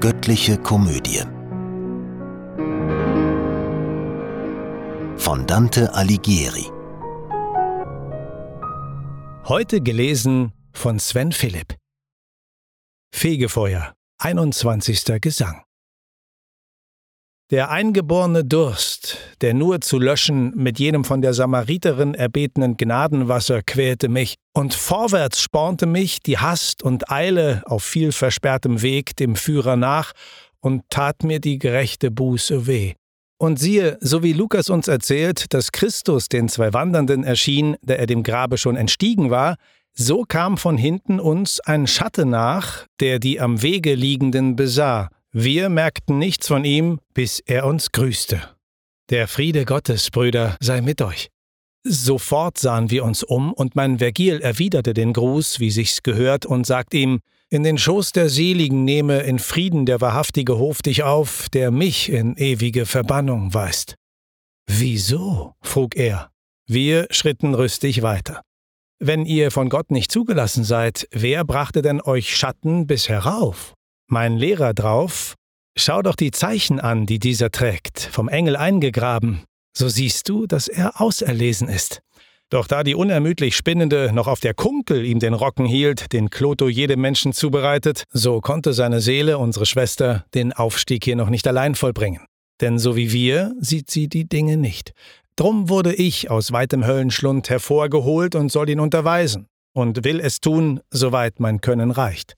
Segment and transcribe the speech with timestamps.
[0.00, 1.24] Göttliche Komödie
[5.16, 6.70] von Dante Alighieri.
[9.48, 11.74] Heute gelesen von Sven Philipp.
[13.12, 15.20] Fegefeuer, 21.
[15.20, 15.64] Gesang.
[17.50, 24.10] Der eingeborene Durst, der nur zu löschen mit jenem von der Samariterin erbetenen Gnadenwasser quälte
[24.10, 29.76] mich, und vorwärts spornte mich die Hast und Eile auf viel versperrtem Weg dem Führer
[29.76, 30.12] nach
[30.60, 32.92] und tat mir die gerechte Buße weh.
[33.38, 38.06] Und siehe, so wie Lukas uns erzählt, dass Christus den zwei Wandernden erschien, da er
[38.06, 39.56] dem Grabe schon entstiegen war,
[39.94, 45.08] so kam von hinten uns ein Schatten nach, der die am Wege liegenden besah,
[45.40, 48.42] wir merkten nichts von ihm, bis er uns grüßte.
[49.08, 51.28] Der Friede Gottes, Brüder, sei mit euch.
[51.84, 56.66] Sofort sahen wir uns um, und mein Vergil erwiderte den Gruß, wie sich's gehört, und
[56.66, 57.20] sagt ihm,
[57.50, 62.10] in den Schoß der Seligen nehme in Frieden der wahrhaftige Hof dich auf, der mich
[62.10, 63.94] in ewige Verbannung weist.
[64.66, 65.54] Wieso?
[65.62, 66.30] frug er.
[66.66, 68.42] Wir schritten rüstig weiter.
[68.98, 73.74] Wenn ihr von Gott nicht zugelassen seid, wer brachte denn euch Schatten bis herauf?
[74.10, 75.34] Mein Lehrer drauf,
[75.76, 79.42] schau doch die Zeichen an, die dieser trägt, vom Engel eingegraben,
[79.76, 82.00] so siehst du, dass er auserlesen ist.
[82.48, 86.70] Doch da die unermüdlich Spinnende noch auf der Kunkel ihm den Rocken hielt, den Kloto
[86.70, 91.74] jedem Menschen zubereitet, so konnte seine Seele, unsere Schwester, den Aufstieg hier noch nicht allein
[91.74, 92.24] vollbringen.
[92.62, 94.92] Denn so wie wir sieht sie die Dinge nicht.
[95.36, 100.80] Drum wurde ich aus weitem Höllenschlund hervorgeholt und soll ihn unterweisen, und will es tun,
[100.90, 102.37] soweit mein Können reicht.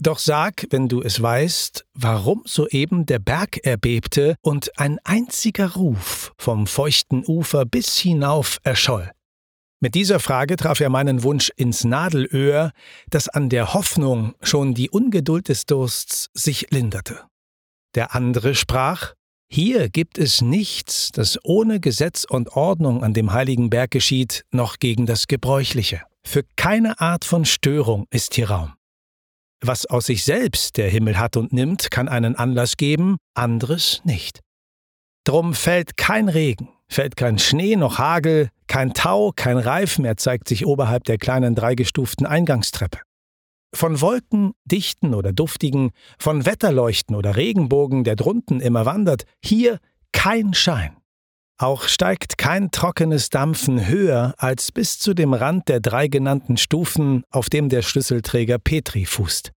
[0.00, 6.32] Doch sag, wenn du es weißt, warum soeben der Berg erbebte und ein einziger Ruf
[6.36, 9.10] vom feuchten Ufer bis hinauf erscholl.
[9.80, 12.72] Mit dieser Frage traf er meinen Wunsch ins Nadelöhr,
[13.10, 17.20] das an der Hoffnung schon die Ungeduld des Dursts sich linderte.
[17.94, 19.14] Der andere sprach,
[19.48, 24.78] hier gibt es nichts, das ohne Gesetz und Ordnung an dem heiligen Berg geschieht, noch
[24.78, 26.02] gegen das Gebräuchliche.
[26.26, 28.73] Für keine Art von Störung ist hier Raum.
[29.60, 34.40] Was aus sich selbst der Himmel hat und nimmt, kann einen Anlass geben, anderes nicht.
[35.24, 40.48] Drum fällt kein Regen, fällt kein Schnee noch Hagel, kein Tau, kein Reif mehr zeigt
[40.48, 42.98] sich oberhalb der kleinen dreigestuften Eingangstreppe.
[43.74, 49.78] Von Wolken, dichten oder duftigen, von Wetterleuchten oder Regenbogen, der drunten immer wandert, hier
[50.12, 50.96] kein Schein.
[51.56, 57.22] Auch steigt kein trockenes Dampfen höher als bis zu dem Rand der drei genannten Stufen,
[57.30, 59.52] auf dem der Schlüsselträger Petri fußt.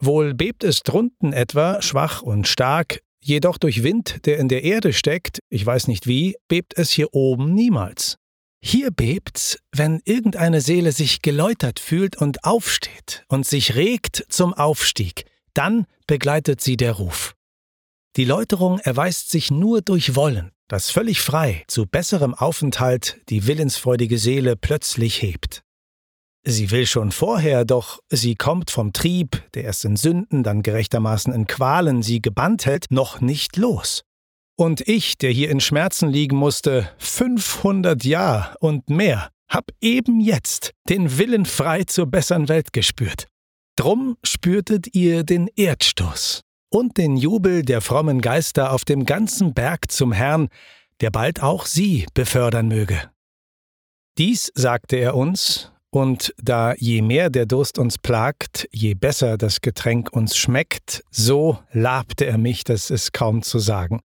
[0.00, 4.92] Wohl bebt es drunten etwa, schwach und stark, jedoch durch Wind, der in der Erde
[4.92, 8.16] steckt, ich weiß nicht wie, bebt es hier oben niemals.
[8.60, 15.24] Hier bebt's, wenn irgendeine Seele sich geläutert fühlt und aufsteht und sich regt zum Aufstieg,
[15.54, 17.34] dann begleitet sie der Ruf.
[18.18, 24.18] Die Läuterung erweist sich nur durch Wollen, das völlig frei zu besserem Aufenthalt die willensfreudige
[24.18, 25.62] Seele plötzlich hebt.
[26.44, 31.32] Sie will schon vorher, doch sie kommt vom Trieb, der erst in Sünden, dann gerechtermaßen
[31.32, 34.02] in Qualen sie gebannt hält, noch nicht los.
[34.56, 40.72] Und ich, der hier in Schmerzen liegen musste, 500 Jahr und mehr, hab eben jetzt
[40.88, 43.28] den Willen frei zur bessern Welt gespürt.
[43.76, 49.90] Drum spürtet ihr den Erdstoß und den Jubel der frommen Geister auf dem ganzen Berg
[49.90, 50.48] zum Herrn,
[51.00, 53.10] der bald auch sie befördern möge.
[54.18, 59.60] Dies sagte er uns, und da je mehr der Durst uns plagt, je besser das
[59.60, 64.00] Getränk uns schmeckt, so labte er mich, das ist kaum zu sagen.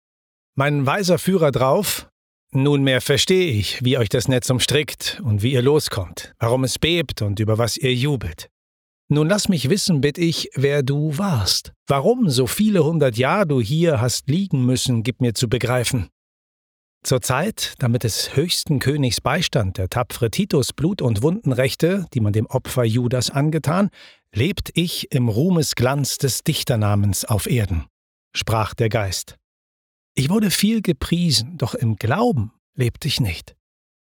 [0.54, 2.08] Mein weiser Führer drauf,
[2.54, 7.22] Nunmehr verstehe ich, wie euch das Netz umstrickt und wie ihr loskommt, warum es bebt
[7.22, 8.51] und über was ihr jubelt.
[9.12, 11.74] Nun lass mich wissen, bitt ich, wer du warst.
[11.86, 16.08] Warum so viele hundert Jahre du hier hast liegen müssen, gib mir zu begreifen.
[17.02, 22.20] Zur Zeit, damit des höchsten Königs Beistand der tapfere Titus Blut und Wunden rächte, die
[22.20, 23.90] man dem Opfer Judas angetan,
[24.34, 27.84] lebt ich im Ruhmesglanz des Dichternamens auf Erden,
[28.34, 29.36] sprach der Geist.
[30.14, 33.56] Ich wurde viel gepriesen, doch im Glauben lebte ich nicht.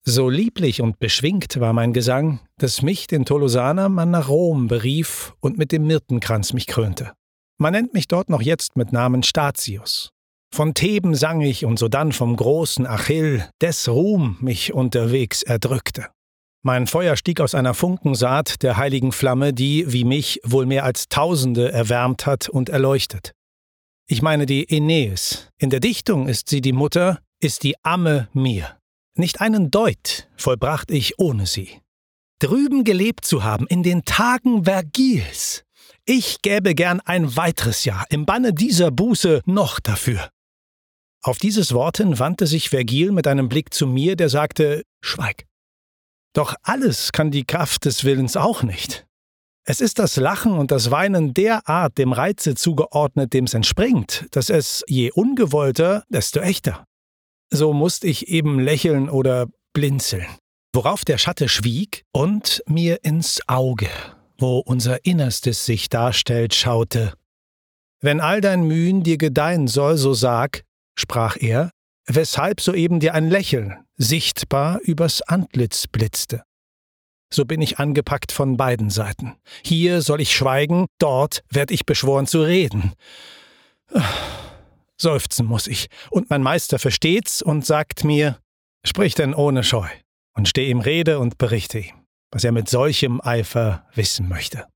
[0.05, 5.33] So lieblich und beschwingt war mein Gesang, dass mich den Tolosaner man nach Rom berief
[5.39, 7.13] und mit dem Myrtenkranz mich krönte.
[7.59, 10.11] Man nennt mich dort noch jetzt mit Namen Statius.
[10.53, 16.09] Von Theben sang ich und sodann vom großen Achill, des Ruhm mich unterwegs erdrückte.
[16.65, 21.09] Mein Feuer stieg aus einer Funkensaat der heiligen Flamme, die, wie mich, wohl mehr als
[21.09, 23.33] Tausende erwärmt hat und erleuchtet.
[24.09, 25.49] Ich meine die Aeneis.
[25.59, 28.77] In der Dichtung ist sie die Mutter, ist die Amme mir.
[29.17, 31.81] Nicht einen Deut vollbracht ich ohne sie.
[32.39, 35.65] Drüben gelebt zu haben in den Tagen Vergils,
[36.05, 40.31] ich gäbe gern ein weiteres Jahr im Banne dieser Buße noch dafür.
[41.23, 45.45] Auf dieses Worten wandte sich Vergil mit einem Blick zu mir, der sagte, Schweig.
[46.35, 49.07] Doch alles kann die Kraft des Willens auch nicht.
[49.65, 54.51] Es ist das Lachen und das Weinen derart dem Reize zugeordnet, dem es entspringt, dass
[54.51, 56.85] es je ungewollter, desto echter.
[57.55, 60.25] So musste ich eben lächeln oder blinzeln,
[60.73, 63.91] worauf der Schatte schwieg und mir ins Auge,
[64.39, 67.13] wo unser Innerstes sich darstellt, schaute.
[68.01, 70.63] Wenn all dein Mühen dir gedeihen soll, so sag,
[70.99, 71.71] sprach er,
[72.07, 76.45] weshalb soeben dir ein Lächeln sichtbar übers Antlitz blitzte.
[77.31, 79.37] So bin ich angepackt von beiden Seiten.
[79.63, 82.95] Hier soll ich schweigen, dort werd ich beschworen zu reden.
[85.03, 88.39] Seufzen muss ich, und mein Meister versteht's und sagt mir,
[88.85, 89.89] sprich denn ohne Scheu,
[90.35, 94.67] und steh ihm Rede und berichte ihm, was er mit solchem Eifer wissen möchte.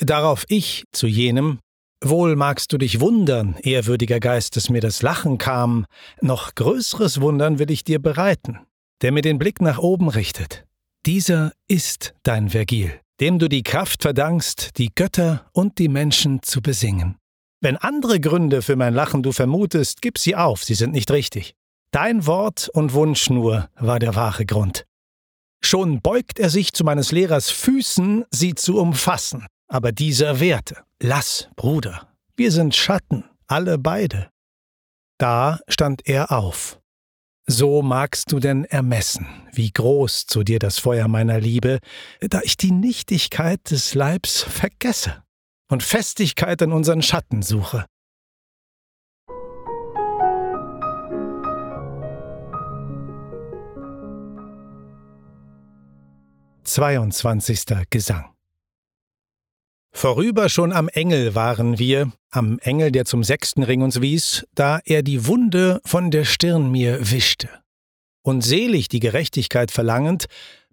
[0.00, 1.60] Darauf ich zu jenem,
[2.00, 5.84] Wohl magst du dich wundern, ehrwürdiger Geist, dass mir das Lachen kam,
[6.20, 8.60] noch größeres Wundern will ich dir bereiten,
[9.02, 10.64] der mir den Blick nach oben richtet.
[11.06, 16.62] Dieser ist dein Vergil, dem du die Kraft verdankst, die Götter und die Menschen zu
[16.62, 17.16] besingen.
[17.60, 21.54] Wenn andere Gründe für mein Lachen du vermutest, gib sie auf, sie sind nicht richtig.
[21.90, 24.86] Dein Wort und Wunsch nur war der wahre Grund.
[25.60, 30.84] Schon beugt er sich zu meines Lehrers Füßen, sie zu umfassen, aber dieser wehrte.
[31.02, 34.30] Lass, Bruder, wir sind Schatten, alle beide.
[35.18, 36.78] Da stand er auf.
[37.46, 41.80] So magst du denn ermessen, wie groß zu dir das Feuer meiner Liebe,
[42.20, 45.24] da ich die Nichtigkeit des Leibs vergesse
[45.68, 47.86] und Festigkeit in unseren Schatten suche.
[56.64, 58.34] Zweiundzwanzigster Gesang
[59.94, 64.80] Vorüber schon am Engel waren wir, am Engel, der zum sechsten Ring uns wies, da
[64.84, 67.48] er die Wunde von der Stirn mir wischte.
[68.22, 70.26] Und selig die Gerechtigkeit verlangend,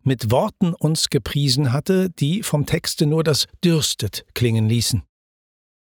[0.05, 5.03] mit Worten uns gepriesen hatte, die vom Texte nur das dürstet klingen ließen.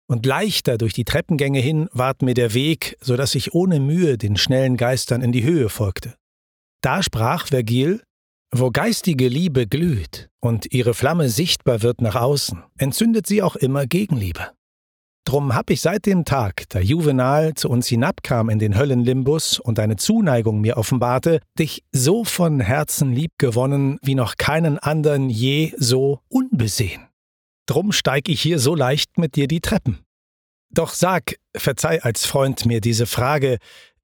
[0.06, 4.18] Und leichter durch die Treppengänge hin ward mir der Weg, so dass ich ohne Mühe
[4.18, 6.14] den schnellen Geistern in die Höhe folgte.
[6.82, 8.02] Da sprach Vergil,
[8.50, 13.86] wo geistige Liebe glüht und ihre Flamme sichtbar wird nach außen, entzündet sie auch immer
[13.86, 14.52] Gegenliebe.
[15.24, 19.78] Drum hab ich seit dem Tag, da Juvenal zu uns hinabkam in den Höllenlimbus und
[19.78, 25.72] deine Zuneigung mir offenbarte, dich so von Herzen lieb gewonnen, wie noch keinen andern je
[25.78, 27.08] so unbesehen.
[27.66, 30.00] Drum steig ich hier so leicht mit dir die Treppen.
[30.70, 33.56] Doch sag, verzeih als Freund mir diese Frage,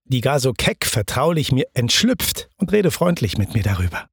[0.04, 4.06] die gar so keck vertraulich mir entschlüpft, und rede freundlich mit mir darüber.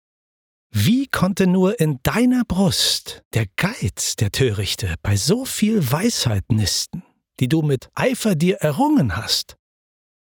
[0.71, 7.03] Wie konnte nur in deiner Brust der Geiz, der Törichte, bei so viel Weisheit nisten,
[7.39, 9.55] die du mit Eifer dir errungen hast?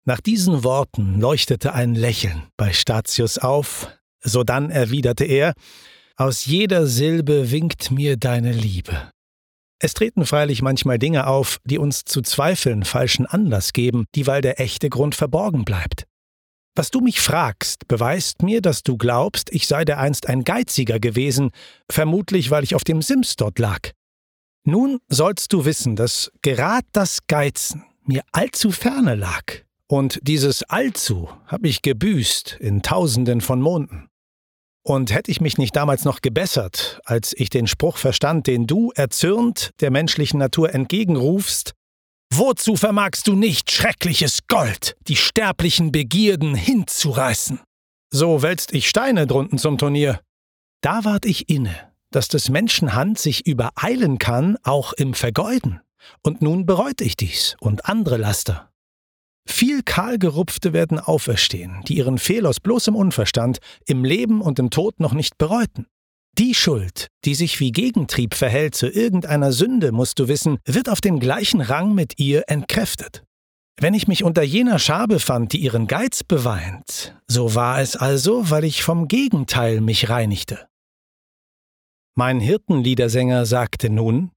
[0.05, 3.89] Nach diesen Worten leuchtete ein Lächeln bei Statius auf,
[4.21, 5.53] sodann erwiderte er,
[6.17, 9.11] aus jeder Silbe winkt mir deine Liebe.
[9.79, 14.59] Es treten freilich manchmal Dinge auf, die uns zu Zweifeln falschen Anlass geben, dieweil der
[14.59, 16.05] echte Grund verborgen bleibt.
[16.75, 21.51] Was du mich fragst, beweist mir, dass du glaubst, ich sei dereinst ein Geiziger gewesen,
[21.89, 23.91] vermutlich weil ich auf dem Sims dort lag.
[24.65, 29.43] Nun sollst du wissen, dass gerad das Geizen mir allzu ferne lag,
[29.87, 34.09] und dieses allzu hab ich gebüßt in Tausenden von Monden.
[34.81, 38.91] Und hätte ich mich nicht damals noch gebessert, als ich den Spruch verstand, den du,
[38.95, 41.73] erzürnt, der menschlichen Natur entgegenrufst,
[42.35, 47.59] Wozu vermagst du nicht, schreckliches Gold, die sterblichen Begierden hinzureißen?
[48.11, 50.19] So wälzt ich Steine drunten zum Turnier.
[50.81, 51.75] Da ward ich inne,
[52.09, 55.81] dass des Menschen Hand sich übereilen kann, auch im Vergeuden.
[56.23, 58.71] Und nun bereut ich dies und andere Laster.
[59.47, 64.99] Viel Kahlgerupfte werden auferstehen, die ihren Fehl aus bloßem Unverstand im Leben und im Tod
[64.99, 65.85] noch nicht bereuten.
[66.39, 70.99] Die Schuld, die sich wie Gegentrieb verhält zu irgendeiner Sünde, musst du wissen, wird auf
[70.99, 73.23] dem gleichen Rang mit ihr entkräftet.
[73.79, 78.49] Wenn ich mich unter jener Schar befand, die ihren Geiz beweint, so war es also,
[78.49, 80.67] weil ich vom Gegenteil mich reinigte.
[82.15, 84.31] Mein Hirtenliedersänger sagte nun,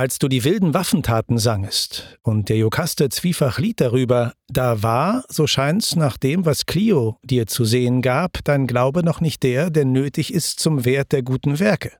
[0.00, 5.46] als du die wilden Waffentaten sangest und der Jokaste zwiefach Lied darüber, da war, so
[5.46, 9.84] scheint's nach dem, was Clio dir zu sehen gab, dein Glaube noch nicht der, der
[9.84, 11.98] nötig ist zum Wert der guten Werke.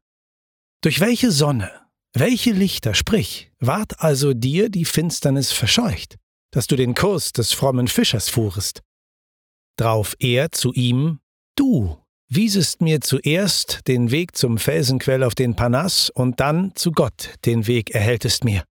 [0.80, 1.70] Durch welche Sonne,
[2.14, 6.16] welche Lichter, sprich, ward also dir die Finsternis verscheucht,
[6.52, 8.80] dass du den Kurs des frommen Fischers fuhrest?
[9.76, 11.20] Drauf er zu ihm,
[11.54, 11.98] du,
[12.30, 17.66] wiesest mir zuerst den Weg zum Felsenquell auf den Panas und dann zu Gott den
[17.66, 18.64] Weg erhältest mir.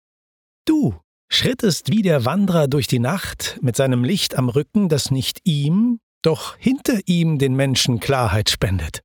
[0.64, 0.94] Du
[1.28, 5.98] schrittest wie der Wanderer durch die Nacht mit seinem Licht am Rücken, das nicht ihm,
[6.22, 9.02] doch hinter ihm den Menschen Klarheit spendet.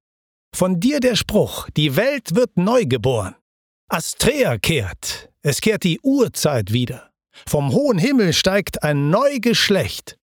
[0.55, 3.36] Von dir der Spruch, die Welt wird neu geboren.
[3.89, 7.12] Astrea kehrt, es kehrt die Urzeit wieder.
[7.48, 10.17] Vom hohen Himmel steigt ein Neugeschlecht.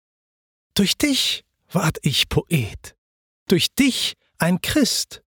[0.74, 2.94] Durch dich ward ich Poet.
[3.48, 5.22] Durch dich ein Christ.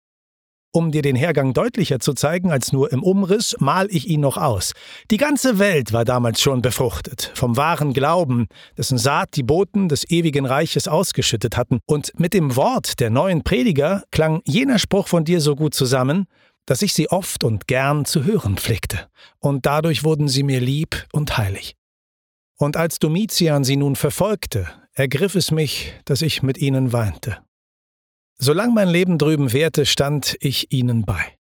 [0.73, 4.37] Um dir den Hergang deutlicher zu zeigen als nur im Umriss, mal ich ihn noch
[4.37, 4.73] aus.
[5.11, 8.47] Die ganze Welt war damals schon befruchtet, vom wahren Glauben,
[8.79, 13.43] dessen Saat die Boten des ewigen Reiches ausgeschüttet hatten, und mit dem Wort der neuen
[13.43, 16.27] Prediger klang jener Spruch von dir so gut zusammen,
[16.67, 19.09] dass ich sie oft und gern zu hören pflegte,
[19.41, 21.75] und dadurch wurden sie mir lieb und heilig.
[22.57, 27.39] Und als Domitian sie nun verfolgte, ergriff es mich, dass ich mit ihnen weinte.
[28.43, 31.37] Solange mein Leben drüben währte, stand ich ihnen bei.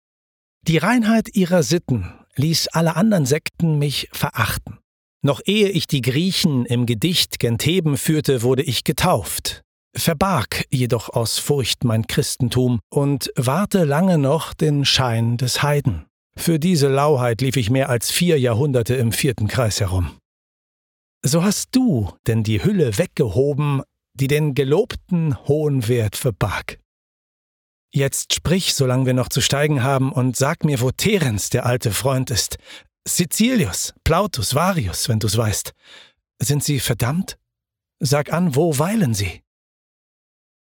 [0.68, 4.80] Die Reinheit ihrer Sitten ließ alle anderen Sekten mich verachten.
[5.24, 9.62] Noch ehe ich die Griechen im Gedicht gen Theben führte, wurde ich getauft,
[9.96, 16.08] verbarg jedoch aus Furcht mein Christentum und warte lange noch den Schein des Heiden.
[16.36, 20.18] Für diese Lauheit lief ich mehr als vier Jahrhunderte im vierten Kreis herum.
[21.24, 23.84] So hast du denn die Hülle weggehoben,
[24.16, 26.80] die den gelobten hohen Wert verbarg.
[27.94, 31.92] Jetzt sprich, solange wir noch zu steigen haben, und sag mir, wo Terens, der alte
[31.92, 32.58] Freund, ist.
[33.08, 35.74] Sicilius, Plautus, Varius, wenn du's weißt.
[36.40, 37.38] Sind sie verdammt?
[38.00, 39.42] Sag an, wo weilen sie?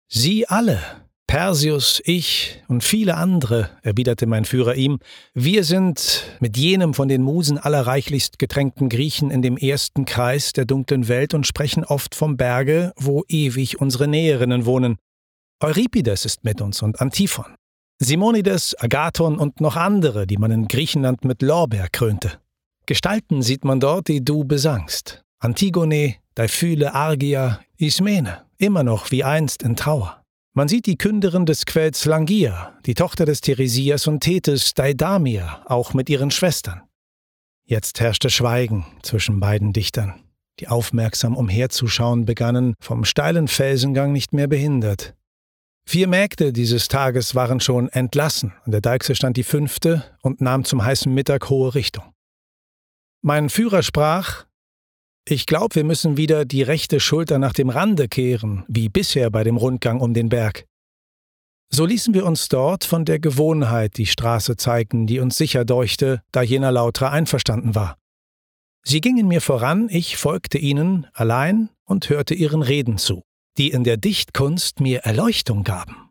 [0.08, 0.82] Sie alle,
[1.28, 5.00] Persius, ich und viele andere, erwiderte mein Führer ihm,
[5.34, 10.66] wir sind mit jenem von den Musen allerreichlichst getränkten Griechen in dem ersten Kreis der
[10.66, 14.98] dunklen Welt und sprechen oft vom Berge, wo ewig unsere Näherinnen wohnen.
[15.63, 17.46] Euripides ist mit uns und Antiphon.
[18.00, 22.39] Simonides, Agathon und noch andere, die man in Griechenland mit Lorbeer krönte.
[22.88, 25.22] Gestalten sieht man dort, die du besangst.
[25.39, 30.24] Antigone, Deiphyle, Argia, Ismene, immer noch wie einst in Trauer.
[30.53, 35.94] Man sieht die Künderin des Quells Langia, die Tochter des Theresias und Thetis, Daidamia, auch
[35.94, 36.82] mit ihren Schwestern.
[37.65, 40.24] Jetzt herrschte Schweigen zwischen beiden Dichtern,
[40.60, 45.13] die aufmerksam umherzuschauen begannen, vom steilen Felsengang nicht mehr behindert.
[45.85, 50.63] Vier Mägde dieses Tages waren schon entlassen, an der Deichsel stand die fünfte und nahm
[50.63, 52.13] zum heißen Mittag hohe Richtung.
[53.21, 54.45] Mein Führer sprach,
[55.27, 59.43] ich glaube, wir müssen wieder die rechte Schulter nach dem Rande kehren, wie bisher bei
[59.43, 60.65] dem Rundgang um den Berg.
[61.69, 66.21] So ließen wir uns dort von der Gewohnheit die Straße zeigen, die uns sicher deuchte,
[66.31, 67.97] da jener Lauter einverstanden war.
[68.83, 73.23] Sie gingen mir voran, ich folgte ihnen allein und hörte ihren Reden zu
[73.58, 76.10] die in der Dichtkunst mir Erleuchtung gaben.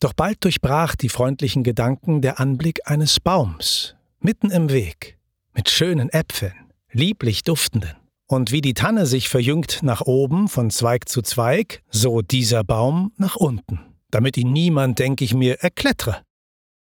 [0.00, 5.18] Doch bald durchbrach die freundlichen Gedanken der Anblick eines Baums, mitten im Weg,
[5.54, 7.94] mit schönen Äpfeln, lieblich duftenden.
[8.26, 13.12] Und wie die Tanne sich verjüngt nach oben von Zweig zu Zweig, so dieser Baum
[13.16, 16.22] nach unten, damit ihn niemand, denke ich mir, erklettere.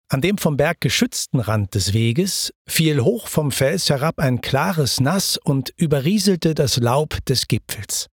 [0.10, 5.00] An dem vom Berg geschützten Rand des Weges fiel hoch vom Fels herab ein klares
[5.00, 8.08] Nass und überrieselte das Laub des Gipfels.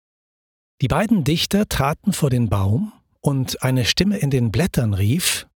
[0.84, 5.48] Die beiden Dichter traten vor den Baum, und eine Stimme in den Blättern rief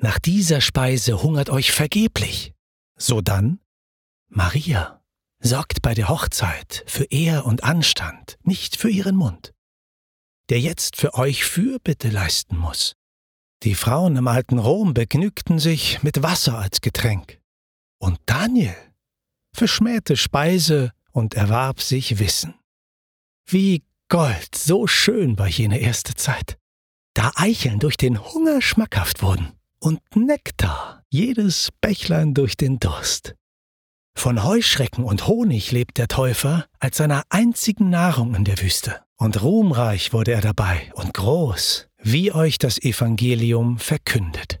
[0.00, 2.54] Nach dieser Speise hungert euch vergeblich.
[2.96, 3.60] Sodann
[4.28, 5.00] Maria
[5.38, 9.54] sorgt bei der Hochzeit für Ehr und Anstand, nicht für ihren Mund,
[10.48, 12.96] der jetzt für euch Fürbitte leisten muss.
[13.62, 17.40] Die Frauen im alten Rom begnügten sich mit Wasser als Getränk.
[18.00, 18.74] Und Daniel
[19.52, 22.54] verschmähte Speise und erwarb sich Wissen.
[23.46, 26.56] Wie Gold, so schön war jene erste Zeit.
[27.14, 33.34] Da Eicheln durch den Hunger schmackhaft wurden und Nektar, jedes Bächlein durch den Durst.
[34.16, 39.00] Von Heuschrecken und Honig lebt der Täufer als seiner einzigen Nahrung in der Wüste.
[39.16, 44.60] Und ruhmreich wurde er dabei und groß, wie euch das Evangelium verkündet.